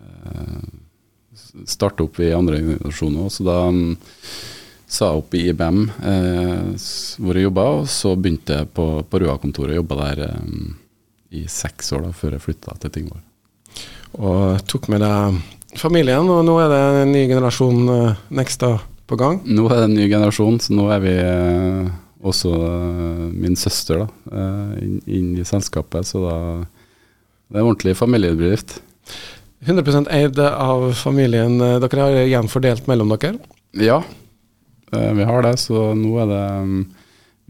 [0.00, 0.62] eh,
[1.66, 3.28] starte opp i andre organisasjoner.
[3.32, 3.96] Så da um,
[4.92, 6.86] sa jeg opp i IBM eh,
[7.22, 10.74] hvor jeg jobba, og så begynte jeg på, på Røa-kontoret jobba der um,
[11.32, 13.22] i seks år da, før jeg flytta til Tingvoll.
[14.20, 18.74] Og tok med deg familien, og nå er det en ny generasjon uh, Nexta
[19.08, 19.40] på gang?
[19.48, 21.88] Nå er det en ny generasjon, så nå er vi uh,
[22.28, 24.08] også uh, min søster da,
[24.76, 26.04] inn, inn, i selskapet.
[26.12, 26.36] Så da
[27.52, 28.78] det er en ordentlig familiebedrift.
[29.62, 31.58] 100% eid av familien.
[31.58, 33.36] Dere har igjen fordelt mellom dere?
[33.78, 34.00] Ja,
[34.90, 35.54] vi har det.
[35.62, 36.80] Så nå er det um,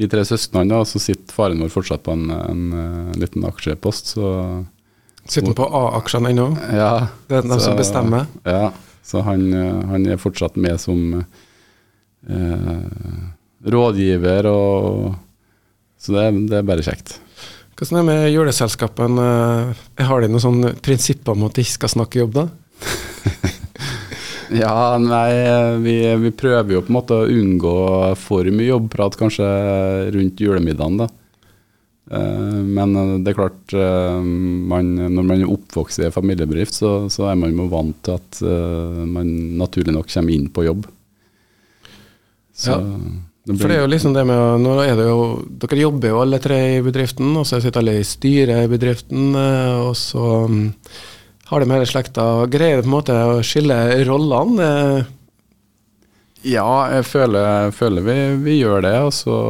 [0.00, 2.62] vi tre søsknene, og så sitter faren vår fortsatt på en, en,
[3.12, 4.14] en liten aksjepost.
[4.14, 4.28] så
[5.24, 6.48] Sitter han på A-aksjene ennå?
[6.74, 7.08] Ja.
[7.28, 8.26] Det er den som bestemmer?
[8.48, 8.72] Ja,
[9.06, 11.20] så han, eh, han, er fortsatt med som
[12.28, 12.72] eh,
[13.62, 15.12] rådgiver, og,
[16.00, 17.20] så det, det, er bare kjekt.
[17.76, 19.28] Hvordan er det med juleselskapene?
[19.96, 22.44] Eh, har de noen sånne prinsipper om at de ikke skal snakke jobb, da?
[24.62, 25.30] ja, nei,
[25.84, 27.74] vi, vi, prøver jo på en måte å unngå
[28.20, 29.48] for mye jobbprat kanskje
[30.12, 31.08] rundt julemiddagen, da.
[32.12, 36.94] Eh, men eh, det er klart, man, når man er oppvokst i en familiebedrift, så,
[37.08, 38.42] så, er man jo vant til at
[39.08, 39.32] man
[39.62, 40.88] naturlig nok kommer inn på jobb.
[42.52, 43.28] Så, ja.
[43.42, 45.22] Det For det er jo liksom det med nå er det jo,
[45.64, 49.32] Dere jobber jo alle tre i bedriften, og så sitter alle i styret i bedriften,
[49.34, 50.68] og så mm,
[51.50, 52.28] har de hele slekta.
[52.52, 54.68] Greier på en måte å skille rollene?
[56.46, 58.94] Ja, jeg føler, føler vi, vi, gjør det.
[59.08, 59.40] Og så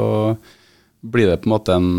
[1.05, 1.93] blir det på en måte en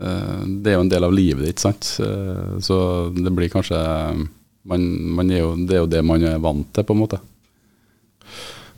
[0.00, 1.96] Eh, det er jo en del av livet ditt, sant.
[2.00, 2.78] Eh, så
[3.12, 3.80] det blir kanskje
[4.70, 7.20] man, man er jo, Det er jo det man er vant til, på en måte.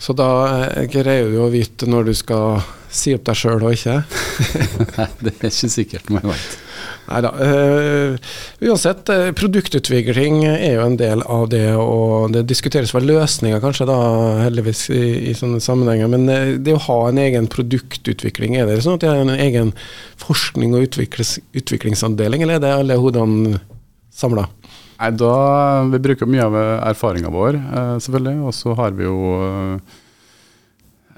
[0.02, 0.28] Så da
[0.66, 2.62] eh, greier du å vite når du skal
[2.92, 4.00] si opp deg sjøl og ikke?
[4.98, 6.56] Nei, det er ikke sikkert man vet.
[7.06, 7.30] Nei da.
[7.38, 8.16] Uh,
[8.66, 13.86] uansett, uh, produktutvikling er jo en del av det, og det diskuteres vel løsninger kanskje
[13.90, 13.98] da,
[14.42, 16.10] heldigvis i, i sånne sammenhenger.
[16.10, 16.26] Men
[16.66, 19.74] det å ha en egen produktutvikling, er det sånn at det er en egen
[20.22, 23.62] forskning- og utviklingsavdeling, eller er det alle hodene
[24.14, 24.48] samla?
[25.02, 25.34] Nei, da,
[25.90, 26.54] Vi bruker mye av
[26.92, 27.58] erfaringa vår,
[28.04, 28.38] selvfølgelig.
[28.46, 29.18] Og så har vi jo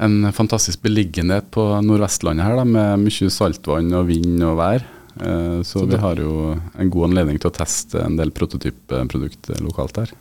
[0.02, 4.86] en fantastisk beliggenhet på Nordvestlandet her, da, med mye saltvann og vind og vær.
[5.20, 9.52] Eh, så, så vi har jo en god anledning til å teste en del prototypprodukt
[9.62, 10.14] lokalt her.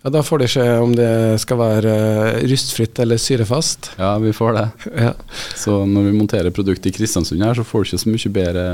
[0.00, 1.10] Ja, Da får de se om det
[1.42, 3.92] skal være eh, rustfritt eller syrefast.
[4.00, 4.66] Ja, vi får det.
[5.08, 5.14] Ja.
[5.56, 8.64] Så når vi monterer produktet i Kristiansund her, så får du ikke så mye bedre,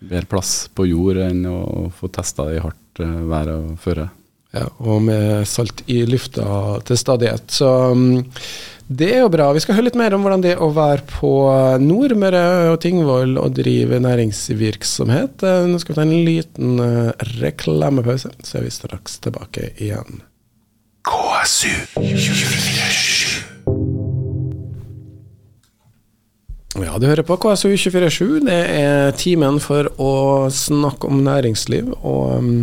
[0.00, 4.08] bedre plass på jord enn å få testa det i hardt eh, vær og føre.
[4.56, 7.50] Ja, og med salt i lufta til stadighet.
[7.52, 8.22] Så mm,
[8.88, 9.50] det er jo bra.
[9.52, 11.32] Vi skal høre litt mer om hvordan det er å være på
[11.82, 15.44] Nordmøre og Tingvoll og drive næringsvirksomhet.
[15.44, 20.22] Eh, Nå skal vi ta en liten eh, reklamepause, så er vi straks tilbake igjen.
[26.78, 28.44] Ja, du hører på KSU247.
[28.46, 30.12] Det er timen for å
[30.54, 31.88] snakke om næringsliv.
[32.06, 32.60] Og mm,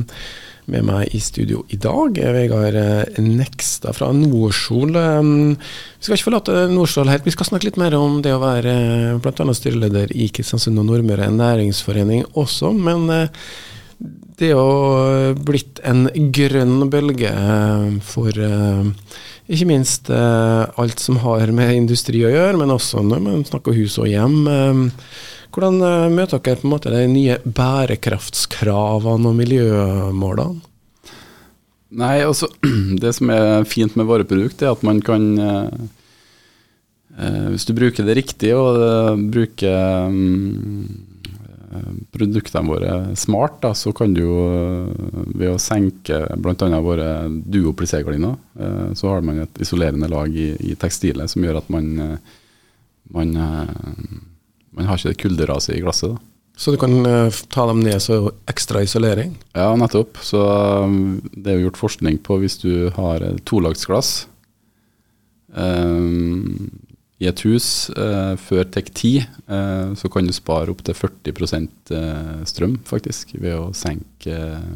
[0.72, 4.96] med meg i studio i dag er Vegard eh, Nekstad fra Nordsol.
[4.96, 8.42] Um, Vi skal ikke forlate Nordsol helt, vi skal snakke litt mer om det å
[8.44, 9.56] være eh, bl.a.
[9.60, 12.72] styreleder i Kristiansund og Nordmøre næringsforening også.
[12.72, 13.46] Men eh,
[14.40, 17.36] det er jo blitt en grønn bølge
[18.04, 18.36] for
[19.46, 23.78] ikke minst eh, alt som har med industri å gjøre, men også når man snakker
[23.78, 24.38] hus og hjem.
[24.50, 24.86] Eh,
[25.56, 30.72] Hvordan eh, møter dere på en måte de nye bærekraftskravene og miljømålene?
[31.96, 32.50] Nei, altså
[33.02, 35.70] Det som er fint med våre produkter, er at man kan eh,
[37.16, 40.20] eh, Hvis du bruker det riktig og eh, bruker eh,
[42.14, 46.70] produktene våre smart, da, så kan du jo eh, ved å senke bl.a.
[46.84, 51.62] våre duo plissé-gardiner, eh, så har man et isolerende lag i, i tekstilet som gjør
[51.62, 52.38] at man, eh,
[53.16, 56.16] man, man har ikke det kulderaset i glasset.
[56.16, 56.32] da.
[56.56, 56.94] Så du kan
[57.52, 59.34] ta dem ned så ekstra isolering?
[59.52, 60.22] Ja, nettopp.
[60.24, 60.40] Så
[61.36, 64.22] det er jo gjort forskning på hvis du har tolagsglass
[65.56, 66.72] um,
[67.24, 69.12] i et hus eh, før TEK 10,
[69.48, 74.76] eh, så kan du spare opptil 40 uh, strøm, faktisk, ved å senke uh,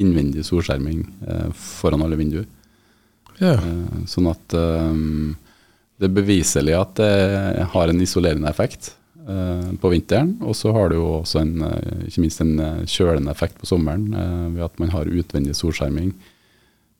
[0.00, 2.46] innvendig solskjerming eh, foran alle vinduer.
[3.40, 3.56] Ja.
[3.58, 4.56] Uh, sånn at
[6.00, 8.94] det er beviselig at det har en isolerende effekt
[9.28, 10.34] eh, på vinteren.
[10.40, 13.68] Og så har det jo også en, eh, ikke minst en eh, kjølende effekt på
[13.68, 16.14] sommeren eh, ved at man har utvendig solskjerming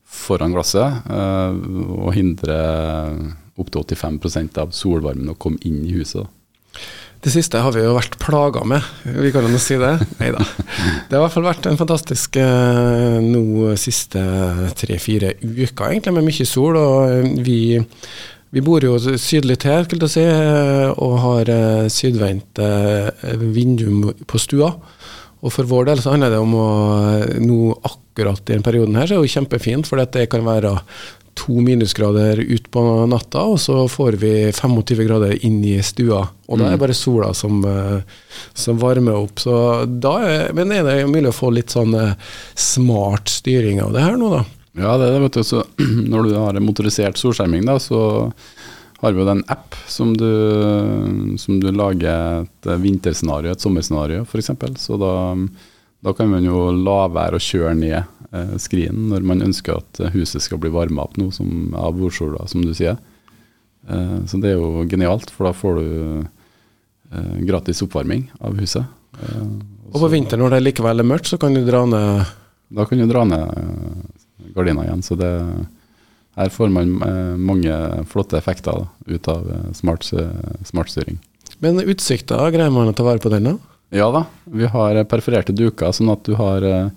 [0.05, 1.61] foran glasset eh,
[1.97, 3.17] og hindrer
[3.59, 6.29] opptil 85% av solvarmen å komme inn i huset.
[7.21, 9.93] Det siste har vi jo vært plaga med, vi kan jo si det.
[10.23, 10.41] Nei da.
[10.41, 14.23] Det har i hvert fall vært en fantastisk eh, nå siste
[14.81, 16.79] tre-fire uker, egentlig, med mye sol.
[16.81, 17.59] Og eh, vi,
[18.57, 21.53] vi bor jo sydlig til, skulle jeg si, eh, og har
[21.93, 22.63] sydvendt
[23.53, 24.73] vindu på stua.
[25.41, 26.71] Og for vår del så handler det om å
[27.41, 30.73] nå akkurat i den perioden her, så er det jo kjempefint, for det kan være
[31.41, 36.23] to minusgrader ut på natta, og så får vi 25 grader inn i stua.
[36.51, 38.01] Og da er det bare sola som, eh,
[38.53, 39.41] som varmer opp.
[39.41, 39.55] Så
[40.03, 42.17] da er, men er det mulig å få litt sånn eh,
[42.59, 44.45] smart styring av det her nå, da?
[44.81, 45.47] Ja, det er det, vet du.
[45.47, 45.65] Så
[46.13, 48.03] når du har motorisert solskjerming, da, så
[49.01, 50.31] har vi jo den app som du,
[51.41, 54.53] som du lager et vinterscenario, et sommerscenario f.eks.
[54.83, 55.15] Så da,
[56.05, 57.99] da kan man jo la være å kjøre ned
[58.33, 62.47] eh, skrinen når man ønsker at huset skal bli varma opp nå som, av bordsola,
[62.49, 62.97] som du sier.
[63.89, 65.89] Eh, så det er jo genialt, for da får du
[66.25, 68.85] eh, gratis oppvarming av huset.
[69.21, 69.45] Eh,
[69.91, 72.37] Og på vinteren når det likevel er mørkt, så kan du dra ned
[72.71, 75.01] da kan du dra ned eh, gardina igjen.
[75.03, 75.31] Så det,
[76.39, 77.75] her får man eh, mange
[78.09, 81.19] flotte effekter da, ut av eh, smart, eh, smartstyring.
[81.61, 83.57] Men utsikta, greier man å ta vare på den, da?
[83.91, 86.91] Ja da, vi har perforerte duker, sånn at du har eh,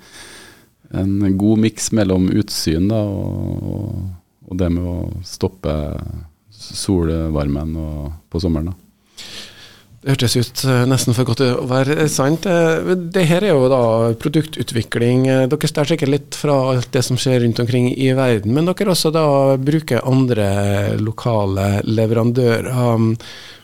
[0.93, 3.95] en god miks mellom utsyn da, og,
[4.45, 5.73] og, det med å stoppe
[6.53, 8.69] solvarmen og, på sommeren.
[8.69, 8.77] da.
[10.03, 12.45] Det hørtes ut eh, nesten for godt til å være sant.
[12.45, 13.81] Eh, Det her er jo da
[14.19, 15.25] produktutvikling.
[15.31, 18.67] Eh, Dere står sikkert litt fra alt det som skjer rundt omkring i verden, men
[18.67, 19.25] dere også da
[19.57, 20.49] bruker andre
[20.99, 22.67] lokale leverandører.
[22.69, 23.13] Um,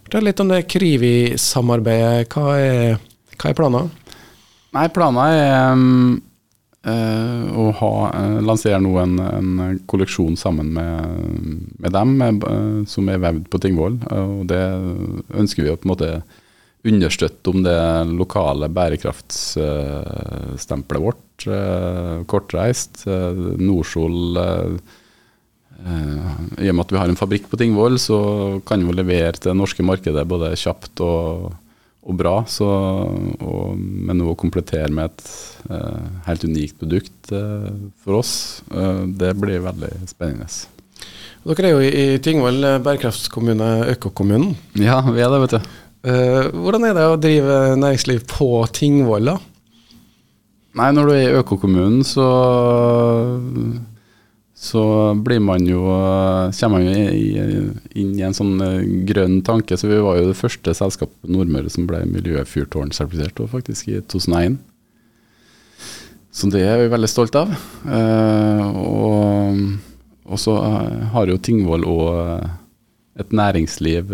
[0.10, 2.32] Fortell litt om det Krivi-samarbeidet.
[2.34, 2.98] Hva, er-
[3.40, 3.90] hva er planen?
[4.76, 6.22] Nei, planen er um,
[6.86, 10.92] uh, å ha, uh, lansere nå en, en kolleksjon sammen med,
[11.82, 12.10] med dem,
[12.44, 13.96] uh, som er vevd på Tingvoll.
[14.14, 14.66] og det
[15.40, 16.10] ønsker vi å på en måte
[16.90, 17.82] understøtte om det
[18.16, 21.44] lokale bærekraftsstempelet vårt.
[22.32, 23.04] kortreist.
[23.60, 24.42] Nordsol I
[26.70, 28.18] og med at vi har en fabrikk på Tingvoll, så
[28.68, 31.52] kan vi levere til det norske markedet både kjapt og,
[32.10, 32.34] og bra.
[32.50, 35.30] Så, og, men å komplettere med et
[35.70, 37.70] eh, helt unikt produkt eh,
[38.04, 38.34] for oss,
[38.74, 40.50] eh, det blir veldig spennende.
[41.50, 44.56] Dere er jo i i Tingvoll eh, bærekraftskommune, økokommunen.
[44.82, 45.78] Ja, vi er det, vet du.
[46.10, 49.38] Eh, hvordan er det å drive næringsliv på Tingvoll, da?
[50.80, 52.26] Nei, når du er i økokommunen, så
[54.60, 55.86] så blir man jo,
[56.60, 57.62] kommer man jo
[57.96, 58.60] inn i en sånn
[59.08, 59.78] grønn tanke.
[59.80, 64.60] Så vi var jo det første selskapet på Nordmøre som ble miljøfyrtårnsertifisert, faktisk i 2001.
[66.36, 67.56] Så det er vi veldig stolt av.
[68.84, 69.64] Og,
[70.28, 70.58] og så
[71.16, 72.44] har jo Tingvoll òg
[73.24, 74.12] et næringsliv.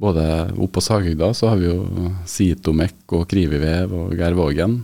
[0.00, 4.80] Både oppe på Sagøyda så har vi jo Sitomek og Krivivev og Geir Vågen.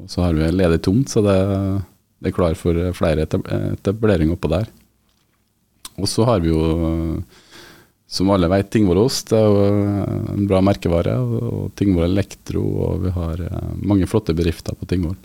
[0.00, 1.40] Og så har vi ledig tomt, så det
[2.22, 4.70] det er klar for flere etableringer oppå der.
[5.98, 6.62] Og så har vi jo,
[8.08, 9.66] som alle vet, Tingvoll Det er jo
[10.36, 11.18] en bra merkevare.
[11.18, 15.18] Og Tingvoll Elektro, og vi har eh, mange flotte bedrifter på Tingvoll.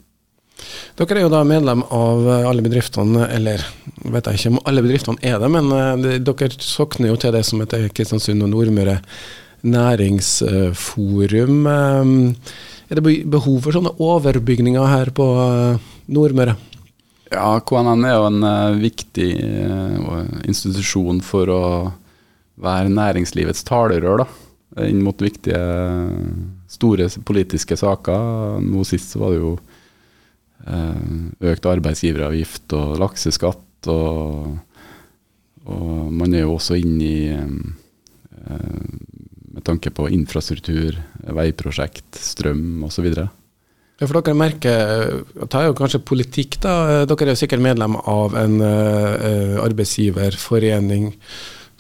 [0.98, 3.62] Dere er jo da medlem av alle bedriftene, eller
[4.10, 7.44] vet jeg ikke om alle bedriftene er det, men eh, dere sokner jo til det
[7.46, 8.98] som heter Kristiansund og Nordmøre
[9.68, 11.62] næringsforum.
[11.70, 12.06] Eh,
[12.88, 15.28] er det behov for sånne overbygninger her på
[16.08, 16.56] Nordmøre?
[17.28, 21.64] Ja, KNN er jo en uh, viktig uh, institusjon for å
[22.62, 24.28] være næringslivets talerør da,
[24.88, 25.60] inn mot viktige,
[26.72, 28.62] store politiske saker.
[28.64, 31.02] Nå sist var det jo uh,
[31.52, 33.92] økt arbeidsgiveravgift og lakseskatt.
[33.92, 34.56] Og,
[35.68, 37.20] og, man er jo også inne i
[39.58, 40.96] med tanke på infrastruktur,
[41.36, 43.10] veiprosjekt, strøm osv.
[43.98, 45.14] Ja, for dere merker,
[45.50, 47.04] tar er jo kanskje politikk, da.
[47.10, 51.08] Dere er jo sikkert medlem av en uh, arbeidsgiverforening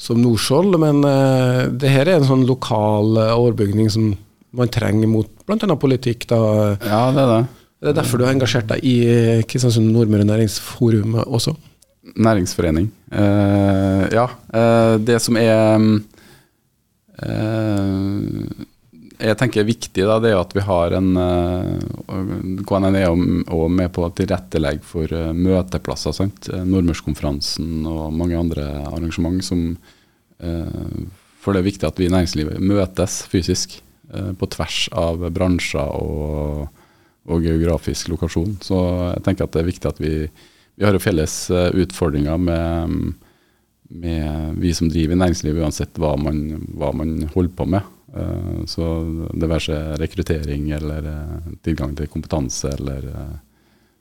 [0.02, 4.16] som Norskjold, men uh, det her er en sånn lokal uh, overbygning som
[4.58, 5.78] man trenger mot bl.a.
[5.78, 6.26] politikk.
[6.32, 6.40] da.
[6.82, 7.44] Ja, det er det.
[7.78, 8.96] Det er derfor du har engasjert deg i
[9.46, 11.54] Kristiansund Nordmøre Næringsforum også?
[12.18, 12.88] Næringsforening.
[13.14, 14.26] ja.
[14.98, 15.78] det som er
[19.18, 23.70] jeg tenker er viktig, da, det er at vi har en uh, KNN er også
[23.74, 26.14] med på å tilrettelegge for uh, møteplasser.
[26.14, 26.50] sant?
[26.54, 29.70] Eh, Nordmørskonferansen og mange andre arrangement som
[30.38, 33.80] For det er viktig at vi i næringslivet møtes fysisk
[34.38, 36.68] på tvers av bransjer og,
[37.26, 38.60] og, geografisk lokasjon.
[38.62, 38.78] Så
[39.16, 40.12] jeg tenker at det er viktig at vi,
[40.78, 43.18] vi har felles utfordringer med,
[43.90, 46.44] med vi som driver i næringslivet, uansett hva man,
[46.78, 47.97] hva man holder på med.
[48.15, 48.86] Eh, så
[49.36, 53.36] det være seg rekruttering eller eh, tilgang til kompetanse eller eh,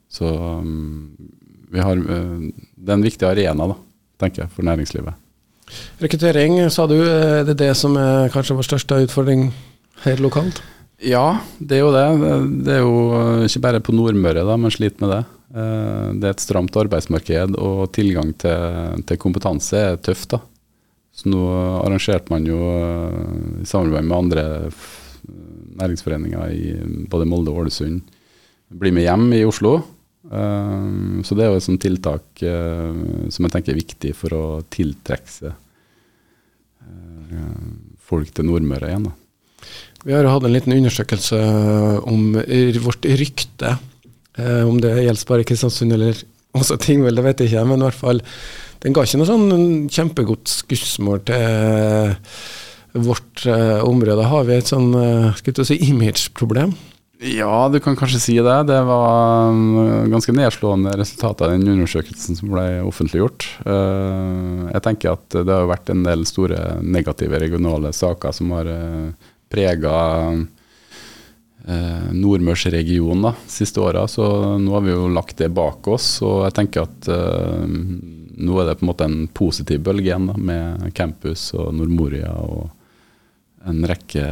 [0.09, 0.29] Så
[0.63, 1.27] mm,
[1.67, 3.75] vi har Det er en viktig arena, da,
[4.23, 5.13] tenker jeg, for næringslivet.
[5.99, 6.95] Rekruttering, sa du.
[7.03, 9.49] Er det det som er kanskje vår største utfordring
[10.05, 10.61] her lokalt?
[11.03, 12.05] Ja, det er jo det.
[12.63, 15.19] Det er jo ikke bare på Nordmøre da man sliter med det.
[16.21, 20.37] Det er et stramt arbeidsmarked, og tilgang til, til kompetanse er tøft.
[20.37, 20.39] da.
[21.17, 21.41] Så nå
[21.81, 24.43] arrangerte man jo eh, i samarbeid med andre
[25.77, 26.73] næringsforeninger i
[27.09, 28.13] både Molde og Ålesund
[28.67, 29.77] Bli med hjem i Oslo.
[30.27, 30.87] Eh,
[31.25, 32.99] så det er jo et sånt tiltak eh,
[33.33, 35.63] som jeg tenker er viktig for å tiltrekke seg
[38.07, 39.07] folk til Nordmøre igjen.
[40.07, 41.39] Vi har jo hatt en liten undersøkelse
[42.07, 42.37] om
[42.85, 43.73] vårt rykte.
[44.39, 46.21] Om det gjelder bare Kristiansund eller
[46.61, 48.23] også vel, det vet jeg ikke, men i hvert fall
[48.83, 49.47] den ga ikke noe sånn
[49.89, 52.13] kjempegodt skussmål til eh,
[52.97, 54.25] vårt uh, område.
[54.25, 56.71] Har vi et sånn uh, si, image-problem?
[57.17, 58.55] Ja, du kan kanskje si det.
[58.69, 63.47] Det var um, ganske nedslående resultater av den undersøkelsen som ble offentliggjort.
[63.65, 68.69] Uh, jeg tenker at det har vært en del store negative regionale saker som har
[69.51, 69.97] prega
[71.65, 74.27] uh, Nordmørsregionen siste åra, så
[74.61, 76.17] nå har vi jo lagt det bak oss.
[76.25, 77.65] Og jeg tenker at eh,
[78.37, 82.33] nå er det på en måte en positiv bølge igjen, da, med campus og Nordmoria
[82.45, 82.67] og
[83.67, 84.23] en rekke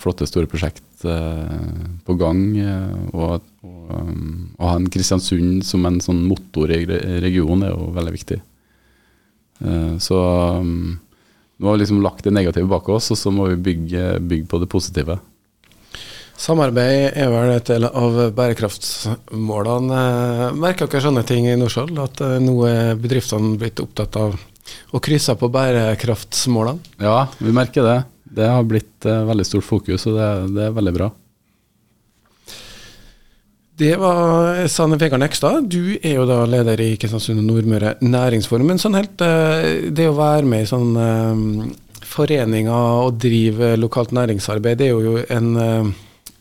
[0.00, 2.42] flotte, store prosjekt eh, på gang.
[2.60, 6.84] Eh, og, um, å ha en Kristiansund som en sånn motor i
[7.24, 8.38] regionen er jo veldig viktig.
[9.64, 10.20] Eh, så
[10.60, 10.96] um,
[11.56, 14.50] nå har vi liksom lagt det negative bak oss, og så må vi bygge, bygge
[14.52, 15.18] på det positive.
[16.36, 20.00] Samarbeid er vel et del av bærekraftsmålene.
[20.60, 24.36] Merker dere sånne ting i Nordsjøl, at eh, nå er bedriftene blitt opptatt av
[24.92, 27.00] å krysse på bærekraftsmålene?
[27.00, 27.96] Ja, vi merker det.
[28.36, 31.08] Det har blitt uh, veldig stort fokus, og det, det, er veldig bra.
[33.76, 35.70] Det var Sanne Vegard Nekstad.
[35.72, 38.74] Du er jo da leder i Kristiansund og Nordmøre Næringsforum.
[38.74, 41.72] Men sånn helt, uh, det å være med i sånn
[42.06, 45.94] foreninger og drive lokalt næringsarbeid, det er jo en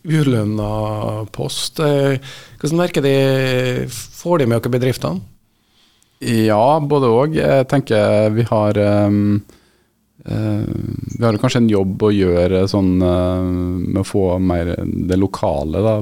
[0.06, 1.80] ulønna post.
[1.80, 2.20] Eh,
[2.62, 3.16] hvordan merker de
[3.90, 5.22] Får de med dere bedriftene?
[6.26, 7.36] Ja, både òg.
[7.38, 9.42] Jeg tenker vi har um,
[10.26, 10.64] uh,
[11.12, 15.84] Vi har kanskje en jobb å gjøre sånn uh, med å få mer det lokale.
[15.84, 15.98] Da.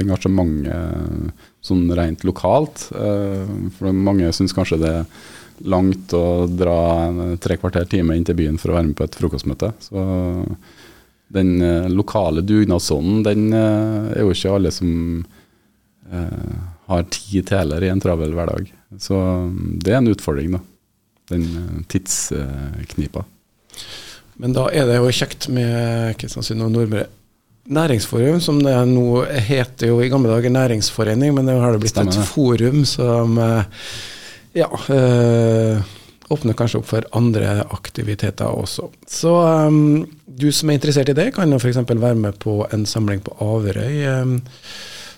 [0.00, 2.88] engasjementet sånn rent lokalt.
[3.76, 5.06] For mange syns kanskje det er
[5.64, 9.06] langt å dra en tre kvarter time inn til byen for å være med på
[9.06, 9.72] et frokostmøte.
[9.80, 10.02] Så
[11.34, 11.56] den
[11.90, 14.90] lokale dugnadsånden, den er jo ikke alle som
[16.86, 18.68] har tid til heller i en travel hverdag.
[19.02, 19.18] Så
[19.82, 20.60] det er en utfordring, da.
[21.32, 23.24] Den tidsknipa.
[24.38, 27.08] Men da er det jo kjekt med Kristiansund og Nordmøre
[27.66, 31.96] Næringsforum, som det nå heter jo i gamle dager næringsforening, men nå har det blitt
[31.96, 32.14] Stemmer.
[32.14, 33.64] et forum som eh,
[34.60, 35.80] ja, øh,
[36.32, 38.90] åpner kanskje opp for andre aktiviteter også.
[39.10, 39.32] Så
[39.68, 41.78] um, du som er interessert i det, kan jo f.eks.
[41.86, 44.00] være med på en samling på Averøy.
[44.22, 44.40] Um,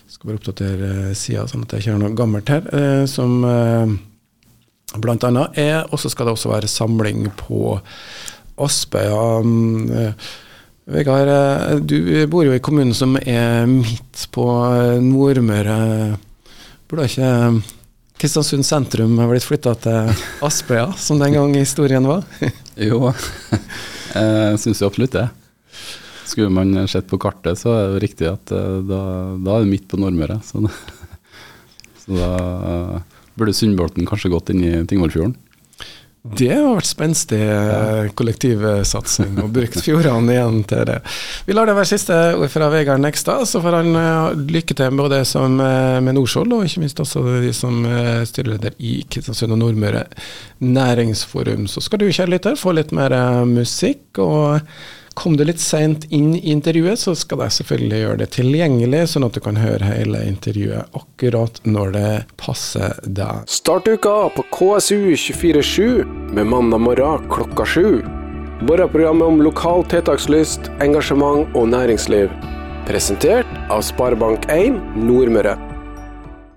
[0.09, 2.69] skal bare oppdatere sida, sånn at jeg ikke har noe gammelt her.
[2.73, 3.97] Uh, som uh,
[4.97, 7.79] blant annet er Og så skal det også være samling på
[8.59, 9.41] Aspøya.
[9.41, 10.13] Um,
[10.89, 16.17] Vegard, eh, du bor jo i kommunen som er midt på eh, Nordmøre.
[16.89, 17.59] Burde ikke eh,
[18.19, 20.09] Kristiansund sentrum blitt flytta til
[20.47, 22.25] Aspøya, som den gang historien var?
[22.89, 23.13] jo,
[24.13, 25.27] jeg syns jo absolutt det.
[26.27, 28.99] Skulle man sett på kartet, så er det riktig at da,
[29.33, 30.37] da er det midt på Nordmøre.
[30.45, 30.61] Så,
[32.03, 32.33] så da
[33.39, 35.33] burde Sundbolten kanskje gått inn i Tingvollfjorden.
[36.19, 40.97] Det har vært spenstig eh, kollektivsatsing, og brukt fjordene igjen til det.
[41.47, 44.99] Vi lar det være siste ord fra Vegard Nekstad, så får han uh, lykke til
[44.99, 47.81] både som, uh, med Norskjold, og ikke minst også de som
[48.27, 50.03] styreleder i Kristiansund og Nordmøre
[50.59, 51.69] næringsforum.
[51.71, 53.15] Så skal du, kjære lytter, få litt mer
[53.47, 54.19] musikk.
[54.19, 54.59] og
[55.13, 59.27] Kom du litt seint inn i intervjuet, så skal jeg selvfølgelig gjøre det tilgjengelig, sånn
[59.27, 63.43] at du kan høre hele intervjuet akkurat når det passer deg.
[63.49, 67.89] Start uka på KSU247 med mandag morgen klokka sju.
[68.59, 72.31] Morgenprogrammet om lokal tiltakslyst, engasjement og næringsliv.
[72.89, 75.68] Presentert av Sparebank1 Nordmøre.